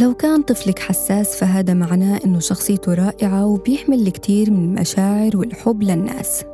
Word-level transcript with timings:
لو 0.00 0.14
كان 0.14 0.42
طفلك 0.42 0.78
حساس 0.78 1.36
فهذا 1.36 1.74
معناه 1.74 2.20
إنه 2.24 2.38
شخصيته 2.38 2.94
رائعة 2.94 3.46
وبيحمل 3.46 4.06
الكثير 4.06 4.50
من 4.50 4.64
المشاعر 4.64 5.36
والحب 5.36 5.82
للناس. 5.82 6.44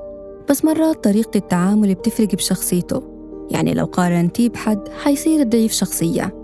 بس 0.51 0.65
مرات 0.65 1.05
طريقة 1.05 1.39
التعامل 1.39 1.95
بتفرق 1.95 2.35
بشخصيته. 2.35 3.03
يعني 3.51 3.75
لو 3.75 3.85
قارنتيه 3.85 4.49
بحد 4.49 4.89
حيصير 4.89 5.43
ضعيف 5.43 5.73
شخصية. 5.73 6.35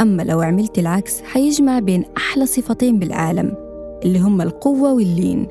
أما 0.00 0.22
لو 0.22 0.40
عملت 0.40 0.78
العكس 0.78 1.20
حيجمع 1.20 1.78
بين 1.78 2.04
أحلى 2.16 2.46
صفتين 2.46 2.98
بالعالم 2.98 3.54
اللي 4.04 4.18
هم 4.18 4.40
القوة 4.40 4.92
واللين 4.92 5.46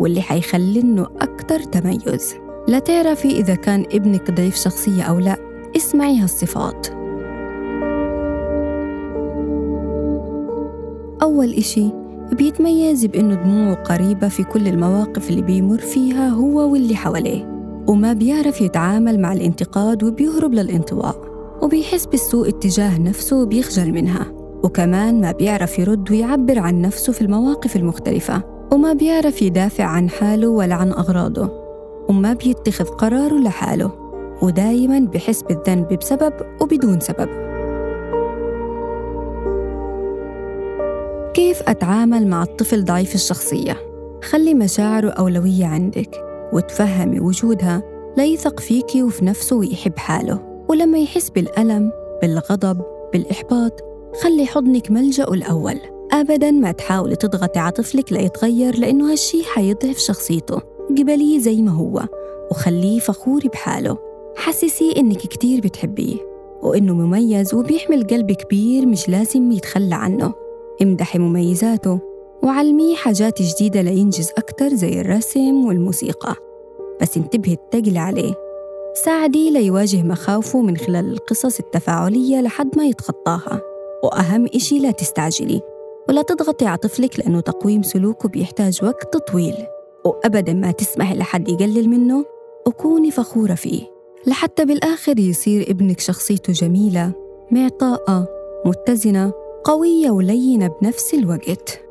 واللي 0.00 0.22
حيخلي 0.22 1.06
أكتر 1.20 1.60
تميز. 1.60 2.34
لا 2.68 2.78
تعرفي 2.78 3.28
إذا 3.28 3.54
كان 3.54 3.84
ابنك 3.92 4.30
ضعيف 4.30 4.56
شخصية 4.56 5.02
أو 5.02 5.18
لا 5.18 5.36
اسمعي 5.76 6.18
هالصفات. 6.18 6.99
أول 11.22 11.54
إشي 11.54 11.90
بيتميز 12.32 13.06
بإنه 13.06 13.34
دموعه 13.34 13.74
قريبة 13.74 14.28
في 14.28 14.44
كل 14.44 14.68
المواقف 14.68 15.30
اللي 15.30 15.42
بيمر 15.42 15.78
فيها 15.78 16.28
هو 16.28 16.72
واللي 16.72 16.96
حواليه 16.96 17.60
وما 17.86 18.12
بيعرف 18.12 18.60
يتعامل 18.60 19.20
مع 19.20 19.32
الانتقاد 19.32 20.04
وبيهرب 20.04 20.54
للانطواء 20.54 21.16
وبيحس 21.62 22.06
بالسوء 22.06 22.48
اتجاه 22.48 22.98
نفسه 22.98 23.36
وبيخجل 23.42 23.92
منها 23.92 24.26
وكمان 24.64 25.20
ما 25.20 25.32
بيعرف 25.32 25.78
يرد 25.78 26.10
ويعبر 26.10 26.58
عن 26.58 26.80
نفسه 26.80 27.12
في 27.12 27.22
المواقف 27.22 27.76
المختلفة 27.76 28.42
وما 28.72 28.92
بيعرف 28.92 29.42
يدافع 29.42 29.84
عن 29.84 30.10
حاله 30.10 30.48
ولا 30.48 30.74
عن 30.74 30.92
أغراضه 30.92 31.50
وما 32.08 32.32
بيتخذ 32.32 32.84
قراره 32.84 33.38
لحاله 33.38 33.92
ودايما 34.42 34.98
بحس 34.98 35.42
بالذنب 35.42 35.98
بسبب 35.98 36.32
وبدون 36.60 37.00
سبب. 37.00 37.49
كيف 41.34 41.62
أتعامل 41.68 42.26
مع 42.26 42.42
الطفل 42.42 42.84
ضعيف 42.84 43.14
الشخصية؟ 43.14 43.76
خلي 44.22 44.54
مشاعره 44.54 45.08
أولوية 45.08 45.66
عندك 45.66 46.24
وتفهمي 46.52 47.20
وجودها 47.20 47.82
ليثق 48.16 48.60
فيكي 48.60 49.02
وفي 49.02 49.24
نفسه 49.24 49.56
ويحب 49.56 49.98
حاله. 49.98 50.64
ولما 50.68 50.98
يحس 50.98 51.30
بالألم 51.30 51.92
بالغضب 52.22 52.82
بالإحباط 53.12 53.80
خلي 54.22 54.46
حضنك 54.46 54.90
ملجأه 54.90 55.34
الأول. 55.34 55.76
أبدا 56.12 56.50
ما 56.50 56.72
تحاولي 56.72 57.16
تضغطي 57.16 57.58
على 57.58 57.72
طفلك 57.72 58.12
ليتغير 58.12 58.78
لأنه 58.78 59.12
هالشي 59.12 59.44
حيضعف 59.44 59.98
شخصيته. 59.98 60.60
قبليه 60.98 61.38
زي 61.38 61.62
ما 61.62 61.70
هو 61.70 62.02
وخليه 62.50 62.98
فخور 62.98 63.40
بحاله. 63.52 63.98
حسسيه 64.36 64.96
إنك 64.96 65.18
كتير 65.18 65.60
بتحبيه 65.60 66.16
وإنه 66.62 66.94
مميز 66.94 67.54
وبيحمل 67.54 68.06
قلب 68.06 68.32
كبير 68.32 68.86
مش 68.86 69.08
لازم 69.08 69.52
يتخلى 69.52 69.94
عنه. 69.94 70.49
امدحي 70.82 71.18
مميزاته 71.18 72.00
وعلميه 72.42 72.96
حاجات 72.96 73.42
جديدة 73.42 73.82
لينجز 73.82 74.30
أكتر 74.38 74.68
زي 74.68 75.00
الرسم 75.00 75.64
والموسيقى. 75.66 76.34
بس 77.00 77.16
انتبهي 77.16 77.56
تقلي 77.70 77.98
عليه. 77.98 78.34
ساعديه 79.04 79.50
ليواجه 79.50 80.02
مخاوفه 80.02 80.62
من 80.62 80.76
خلال 80.76 81.12
القصص 81.12 81.58
التفاعلية 81.58 82.40
لحد 82.40 82.78
ما 82.78 82.84
يتخطاها. 82.84 83.60
وأهم 84.04 84.46
إشي 84.54 84.78
لا 84.78 84.90
تستعجلي. 84.90 85.60
ولا 86.08 86.22
تضغطي 86.22 86.66
على 86.66 86.76
طفلك 86.76 87.18
لأنه 87.18 87.40
تقويم 87.40 87.82
سلوكه 87.82 88.28
بيحتاج 88.28 88.84
وقت 88.84 89.16
طويل. 89.16 89.54
وأبدا 90.04 90.52
ما 90.52 90.70
تسمحي 90.70 91.14
لحد 91.14 91.48
يقلل 91.48 91.88
منه 91.88 92.24
وكوني 92.66 93.10
فخورة 93.10 93.54
فيه. 93.54 93.82
لحتى 94.26 94.64
بالآخر 94.64 95.18
يصير 95.18 95.70
ابنك 95.70 96.00
شخصيته 96.00 96.52
جميلة 96.52 97.12
معطاءة 97.50 98.28
متزنة 98.64 99.32
قوية 99.64 100.10
ولينة 100.10 100.66
بنفس 100.66 101.14
الوقت. 101.14 101.89